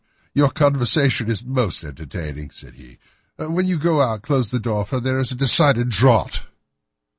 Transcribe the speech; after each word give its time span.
"Your 0.33 0.49
conversation 0.49 1.29
is 1.29 1.45
most 1.45 1.83
entertaining," 1.83 2.49
said 2.49 2.73
he. 2.73 2.97
"When 3.37 3.67
you 3.67 3.77
go 3.77 4.01
out 4.01 4.23
close 4.23 4.49
the 4.49 4.59
door, 4.59 4.83
for 4.83 4.99
there 4.99 5.19
is 5.19 5.31
a 5.31 5.35
decided 5.35 5.89
draught." 5.89 6.41